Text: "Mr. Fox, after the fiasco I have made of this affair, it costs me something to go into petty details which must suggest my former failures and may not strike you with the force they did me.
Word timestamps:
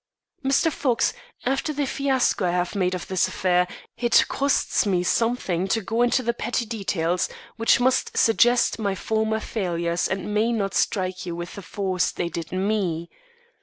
"Mr. 0.43 0.71
Fox, 0.71 1.13
after 1.45 1.71
the 1.71 1.85
fiasco 1.85 2.47
I 2.47 2.51
have 2.53 2.73
made 2.73 2.95
of 2.95 3.05
this 3.05 3.27
affair, 3.27 3.67
it 3.97 4.25
costs 4.27 4.87
me 4.87 5.03
something 5.03 5.67
to 5.67 5.81
go 5.81 6.01
into 6.01 6.23
petty 6.33 6.65
details 6.65 7.29
which 7.57 7.79
must 7.79 8.17
suggest 8.17 8.79
my 8.79 8.95
former 8.95 9.39
failures 9.39 10.07
and 10.07 10.33
may 10.33 10.51
not 10.51 10.73
strike 10.73 11.27
you 11.27 11.35
with 11.35 11.53
the 11.53 11.61
force 11.61 12.09
they 12.09 12.29
did 12.29 12.51
me. 12.51 13.11